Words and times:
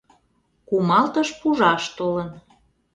Кумалтыш 0.67 1.29
пужаш 1.39 1.83
толын... 1.97 2.29